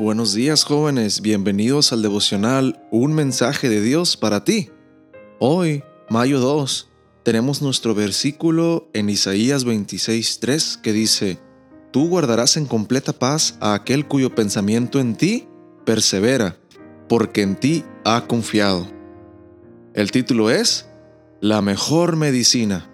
Buenos 0.00 0.32
días 0.32 0.64
jóvenes, 0.64 1.20
bienvenidos 1.20 1.92
al 1.92 2.00
devocional 2.00 2.82
Un 2.90 3.12
mensaje 3.12 3.68
de 3.68 3.82
Dios 3.82 4.16
para 4.16 4.44
ti. 4.44 4.70
Hoy, 5.38 5.84
mayo 6.08 6.40
2, 6.40 6.88
tenemos 7.22 7.60
nuestro 7.60 7.94
versículo 7.94 8.88
en 8.94 9.10
Isaías 9.10 9.66
26.3 9.66 10.80
que 10.80 10.94
dice, 10.94 11.38
Tú 11.90 12.08
guardarás 12.08 12.56
en 12.56 12.64
completa 12.64 13.12
paz 13.12 13.58
a 13.60 13.74
aquel 13.74 14.08
cuyo 14.08 14.34
pensamiento 14.34 15.00
en 15.00 15.16
ti 15.16 15.46
persevera, 15.84 16.56
porque 17.06 17.42
en 17.42 17.56
ti 17.56 17.84
ha 18.02 18.26
confiado. 18.26 18.90
El 19.92 20.10
título 20.12 20.48
es 20.48 20.88
La 21.42 21.60
mejor 21.60 22.16
medicina. 22.16 22.90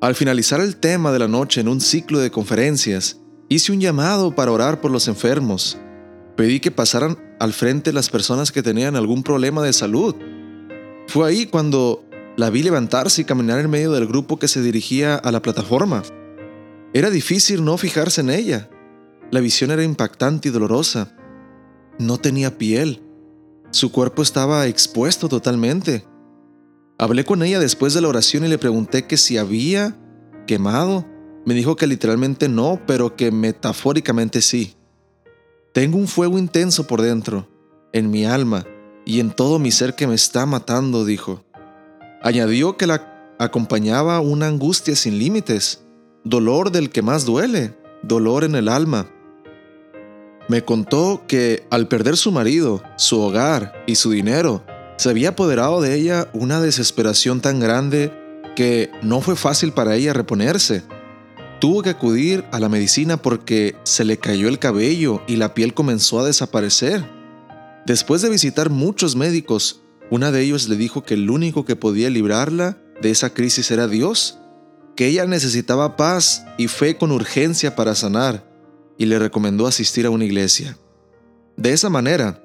Al 0.00 0.14
finalizar 0.14 0.60
el 0.60 0.76
tema 0.76 1.10
de 1.10 1.18
la 1.18 1.26
noche 1.26 1.60
en 1.60 1.66
un 1.66 1.80
ciclo 1.80 2.20
de 2.20 2.30
conferencias, 2.30 3.21
Hice 3.52 3.70
un 3.70 3.82
llamado 3.82 4.34
para 4.34 4.50
orar 4.50 4.80
por 4.80 4.90
los 4.90 5.08
enfermos. 5.08 5.76
Pedí 6.38 6.58
que 6.58 6.70
pasaran 6.70 7.18
al 7.38 7.52
frente 7.52 7.92
las 7.92 8.08
personas 8.08 8.50
que 8.50 8.62
tenían 8.62 8.96
algún 8.96 9.22
problema 9.22 9.62
de 9.62 9.74
salud. 9.74 10.14
Fue 11.06 11.28
ahí 11.28 11.44
cuando 11.44 12.02
la 12.38 12.48
vi 12.48 12.62
levantarse 12.62 13.20
y 13.20 13.24
caminar 13.26 13.58
en 13.58 13.68
medio 13.68 13.92
del 13.92 14.06
grupo 14.06 14.38
que 14.38 14.48
se 14.48 14.62
dirigía 14.62 15.16
a 15.16 15.30
la 15.30 15.42
plataforma. 15.42 16.02
Era 16.94 17.10
difícil 17.10 17.62
no 17.62 17.76
fijarse 17.76 18.22
en 18.22 18.30
ella. 18.30 18.70
La 19.30 19.40
visión 19.40 19.70
era 19.70 19.84
impactante 19.84 20.48
y 20.48 20.50
dolorosa. 20.50 21.14
No 21.98 22.16
tenía 22.16 22.56
piel. 22.56 23.02
Su 23.70 23.92
cuerpo 23.92 24.22
estaba 24.22 24.66
expuesto 24.66 25.28
totalmente. 25.28 26.06
Hablé 26.96 27.26
con 27.26 27.42
ella 27.42 27.60
después 27.60 27.92
de 27.92 28.00
la 28.00 28.08
oración 28.08 28.46
y 28.46 28.48
le 28.48 28.56
pregunté 28.56 29.06
que 29.06 29.18
si 29.18 29.36
había 29.36 29.94
quemado 30.46 31.04
me 31.44 31.54
dijo 31.54 31.76
que 31.76 31.86
literalmente 31.86 32.48
no, 32.48 32.80
pero 32.86 33.16
que 33.16 33.30
metafóricamente 33.30 34.42
sí. 34.42 34.76
Tengo 35.72 35.98
un 35.98 36.06
fuego 36.06 36.38
intenso 36.38 36.86
por 36.86 37.02
dentro, 37.02 37.48
en 37.92 38.10
mi 38.10 38.24
alma 38.24 38.64
y 39.04 39.20
en 39.20 39.30
todo 39.30 39.58
mi 39.58 39.70
ser 39.70 39.94
que 39.94 40.06
me 40.06 40.14
está 40.14 40.46
matando, 40.46 41.04
dijo. 41.04 41.44
Añadió 42.22 42.76
que 42.76 42.86
la 42.86 43.34
acompañaba 43.38 44.20
una 44.20 44.46
angustia 44.46 44.94
sin 44.94 45.18
límites, 45.18 45.82
dolor 46.24 46.70
del 46.70 46.90
que 46.90 47.02
más 47.02 47.24
duele, 47.24 47.74
dolor 48.02 48.44
en 48.44 48.54
el 48.54 48.68
alma. 48.68 49.08
Me 50.48 50.62
contó 50.64 51.24
que 51.26 51.66
al 51.70 51.88
perder 51.88 52.16
su 52.16 52.30
marido, 52.30 52.82
su 52.96 53.20
hogar 53.20 53.82
y 53.86 53.96
su 53.96 54.10
dinero, 54.10 54.62
se 54.96 55.10
había 55.10 55.30
apoderado 55.30 55.80
de 55.80 55.94
ella 55.96 56.28
una 56.32 56.60
desesperación 56.60 57.40
tan 57.40 57.58
grande 57.58 58.12
que 58.54 58.90
no 59.02 59.20
fue 59.20 59.34
fácil 59.34 59.72
para 59.72 59.96
ella 59.96 60.12
reponerse 60.12 60.84
Tuvo 61.62 61.82
que 61.82 61.90
acudir 61.90 62.44
a 62.50 62.58
la 62.58 62.68
medicina 62.68 63.18
porque 63.18 63.76
se 63.84 64.04
le 64.04 64.18
cayó 64.18 64.48
el 64.48 64.58
cabello 64.58 65.22
y 65.28 65.36
la 65.36 65.54
piel 65.54 65.74
comenzó 65.74 66.18
a 66.18 66.24
desaparecer. 66.24 67.08
Después 67.86 68.20
de 68.20 68.30
visitar 68.30 68.68
muchos 68.68 69.14
médicos, 69.14 69.80
una 70.10 70.32
de 70.32 70.42
ellos 70.42 70.68
le 70.68 70.74
dijo 70.74 71.04
que 71.04 71.14
el 71.14 71.30
único 71.30 71.64
que 71.64 71.76
podía 71.76 72.10
librarla 72.10 72.78
de 73.00 73.12
esa 73.12 73.32
crisis 73.32 73.70
era 73.70 73.86
Dios, 73.86 74.40
que 74.96 75.06
ella 75.06 75.24
necesitaba 75.24 75.96
paz 75.96 76.44
y 76.58 76.66
fe 76.66 76.96
con 76.96 77.12
urgencia 77.12 77.76
para 77.76 77.94
sanar, 77.94 78.44
y 78.98 79.06
le 79.06 79.20
recomendó 79.20 79.68
asistir 79.68 80.04
a 80.06 80.10
una 80.10 80.24
iglesia. 80.24 80.76
De 81.56 81.72
esa 81.72 81.90
manera, 81.90 82.42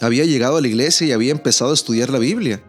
había 0.00 0.24
llegado 0.24 0.56
a 0.56 0.60
la 0.60 0.66
iglesia 0.66 1.06
y 1.06 1.12
había 1.12 1.30
empezado 1.30 1.70
a 1.70 1.74
estudiar 1.74 2.10
la 2.10 2.18
Biblia. 2.18 2.60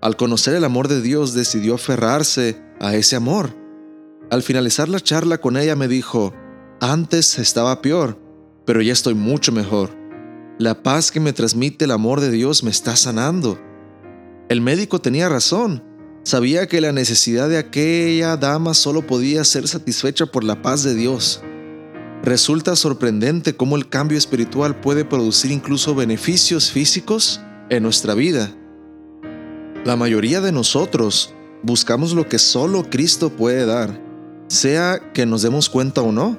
Al 0.00 0.16
conocer 0.16 0.54
el 0.54 0.64
amor 0.64 0.88
de 0.88 1.02
Dios 1.02 1.34
decidió 1.34 1.74
aferrarse 1.74 2.56
a 2.80 2.94
ese 2.94 3.16
amor 3.16 3.59
al 4.30 4.42
finalizar 4.44 4.88
la 4.88 5.00
charla 5.00 5.38
con 5.38 5.56
ella 5.56 5.74
me 5.74 5.88
dijo, 5.88 6.32
antes 6.80 7.38
estaba 7.38 7.82
peor, 7.82 8.16
pero 8.64 8.80
ya 8.80 8.92
estoy 8.92 9.14
mucho 9.14 9.50
mejor. 9.50 9.90
La 10.58 10.82
paz 10.82 11.10
que 11.10 11.18
me 11.18 11.32
transmite 11.32 11.84
el 11.84 11.90
amor 11.90 12.20
de 12.20 12.30
Dios 12.30 12.62
me 12.62 12.70
está 12.70 12.94
sanando. 12.94 13.58
El 14.48 14.60
médico 14.60 15.00
tenía 15.00 15.28
razón. 15.28 15.82
Sabía 16.22 16.68
que 16.68 16.80
la 16.80 16.92
necesidad 16.92 17.48
de 17.48 17.58
aquella 17.58 18.36
dama 18.36 18.74
solo 18.74 19.04
podía 19.04 19.42
ser 19.42 19.66
satisfecha 19.66 20.26
por 20.26 20.44
la 20.44 20.62
paz 20.62 20.84
de 20.84 20.94
Dios. 20.94 21.42
Resulta 22.22 22.76
sorprendente 22.76 23.56
cómo 23.56 23.76
el 23.76 23.88
cambio 23.88 24.18
espiritual 24.18 24.80
puede 24.80 25.04
producir 25.04 25.50
incluso 25.50 25.94
beneficios 25.94 26.70
físicos 26.70 27.40
en 27.68 27.82
nuestra 27.82 28.14
vida. 28.14 28.54
La 29.84 29.96
mayoría 29.96 30.40
de 30.40 30.52
nosotros 30.52 31.34
buscamos 31.62 32.12
lo 32.12 32.28
que 32.28 32.38
solo 32.38 32.84
Cristo 32.90 33.30
puede 33.30 33.64
dar 33.64 34.09
sea 34.50 35.12
que 35.14 35.26
nos 35.26 35.42
demos 35.42 35.70
cuenta 35.70 36.02
o 36.02 36.10
no. 36.10 36.36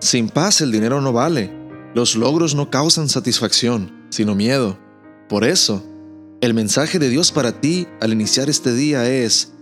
Sin 0.00 0.28
paz 0.28 0.60
el 0.60 0.72
dinero 0.72 1.00
no 1.00 1.12
vale. 1.12 1.52
Los 1.94 2.16
logros 2.16 2.54
no 2.54 2.70
causan 2.70 3.08
satisfacción, 3.08 4.06
sino 4.10 4.34
miedo. 4.34 4.78
Por 5.28 5.44
eso, 5.44 5.84
el 6.40 6.54
mensaje 6.54 6.98
de 6.98 7.08
Dios 7.08 7.30
para 7.30 7.60
ti 7.60 7.86
al 8.00 8.12
iniciar 8.12 8.50
este 8.50 8.74
día 8.74 9.08
es, 9.08 9.52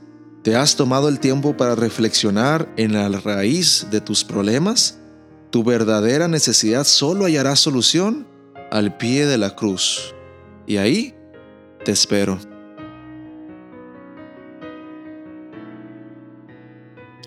¿te 0.42 0.56
has 0.56 0.76
tomado 0.76 1.08
el 1.08 1.20
tiempo 1.20 1.56
para 1.56 1.74
reflexionar 1.74 2.72
en 2.76 2.94
la 2.94 3.08
raíz 3.08 3.86
de 3.90 4.00
tus 4.00 4.24
problemas? 4.24 4.98
Tu 5.50 5.62
verdadera 5.62 6.26
necesidad 6.26 6.84
solo 6.84 7.26
hallará 7.26 7.54
solución 7.54 8.26
al 8.70 8.96
pie 8.96 9.26
de 9.26 9.38
la 9.38 9.54
cruz. 9.54 10.14
Y 10.66 10.78
ahí 10.78 11.14
te 11.84 11.92
espero. 11.92 12.38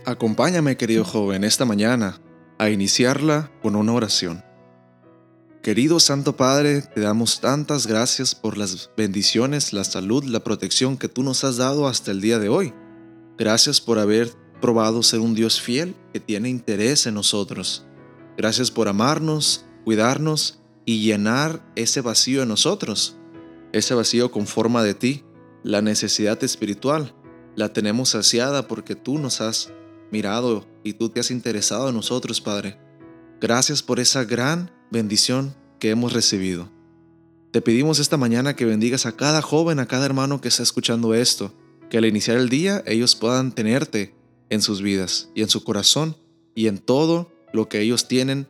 Acompáñame, 0.07 0.77
querido 0.77 1.03
joven, 1.03 1.43
esta 1.43 1.65
mañana 1.65 2.21
a 2.59 2.69
iniciarla 2.69 3.51
con 3.61 3.75
una 3.75 3.91
oración. 3.91 4.41
Querido 5.61 5.99
Santo 5.99 6.37
Padre, 6.37 6.81
te 6.81 7.01
damos 7.01 7.41
tantas 7.41 7.87
gracias 7.87 8.33
por 8.33 8.57
las 8.57 8.89
bendiciones, 8.95 9.73
la 9.73 9.83
salud, 9.83 10.23
la 10.23 10.45
protección 10.45 10.95
que 10.95 11.09
tú 11.09 11.23
nos 11.23 11.43
has 11.43 11.57
dado 11.57 11.89
hasta 11.89 12.11
el 12.11 12.21
día 12.21 12.39
de 12.39 12.47
hoy. 12.47 12.73
Gracias 13.37 13.81
por 13.81 13.99
haber 13.99 14.31
probado 14.61 15.03
ser 15.03 15.19
un 15.19 15.35
Dios 15.35 15.59
fiel 15.59 15.93
que 16.13 16.21
tiene 16.21 16.47
interés 16.47 17.05
en 17.05 17.15
nosotros. 17.15 17.85
Gracias 18.37 18.71
por 18.71 18.87
amarnos, 18.87 19.65
cuidarnos 19.83 20.61
y 20.85 21.01
llenar 21.01 21.61
ese 21.75 21.99
vacío 21.99 22.43
en 22.43 22.47
nosotros. 22.47 23.17
Ese 23.73 23.93
vacío 23.93 24.31
con 24.31 24.47
forma 24.47 24.83
de 24.83 24.93
ti, 24.93 25.25
la 25.63 25.81
necesidad 25.81 26.41
espiritual, 26.45 27.13
la 27.57 27.73
tenemos 27.73 28.07
saciada 28.07 28.69
porque 28.69 28.95
tú 28.95 29.17
nos 29.17 29.41
has 29.41 29.73
mirado 30.11 30.65
y 30.83 30.93
tú 30.93 31.09
te 31.09 31.19
has 31.19 31.31
interesado 31.31 31.89
en 31.89 31.95
nosotros, 31.95 32.41
Padre. 32.41 32.77
Gracias 33.39 33.83
por 33.83 33.99
esa 33.99 34.23
gran 34.23 34.71
bendición 34.89 35.55
que 35.79 35.89
hemos 35.89 36.13
recibido. 36.13 36.69
Te 37.51 37.61
pedimos 37.61 37.99
esta 37.99 38.17
mañana 38.17 38.55
que 38.55 38.65
bendigas 38.65 39.05
a 39.05 39.15
cada 39.15 39.41
joven, 39.41 39.79
a 39.79 39.87
cada 39.87 40.05
hermano 40.05 40.41
que 40.41 40.47
está 40.47 40.63
escuchando 40.63 41.13
esto, 41.13 41.53
que 41.89 41.97
al 41.97 42.05
iniciar 42.05 42.37
el 42.37 42.49
día 42.49 42.83
ellos 42.85 43.15
puedan 43.15 43.51
tenerte 43.51 44.13
en 44.49 44.61
sus 44.61 44.81
vidas 44.81 45.29
y 45.35 45.41
en 45.41 45.49
su 45.49 45.63
corazón 45.63 46.15
y 46.55 46.67
en 46.67 46.77
todo 46.77 47.31
lo 47.53 47.69
que 47.69 47.81
ellos 47.81 48.07
tienen 48.07 48.47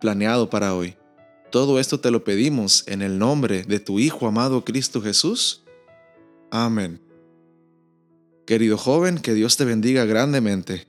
planeado 0.00 0.50
para 0.50 0.74
hoy. 0.74 0.96
Todo 1.50 1.78
esto 1.78 2.00
te 2.00 2.10
lo 2.10 2.24
pedimos 2.24 2.84
en 2.86 3.02
el 3.02 3.18
nombre 3.18 3.62
de 3.64 3.80
tu 3.80 3.98
Hijo 3.98 4.26
amado 4.26 4.64
Cristo 4.64 5.00
Jesús. 5.00 5.64
Amén. 6.50 7.05
Querido 8.46 8.78
joven, 8.78 9.18
que 9.18 9.34
Dios 9.34 9.56
te 9.56 9.64
bendiga 9.64 10.04
grandemente. 10.04 10.86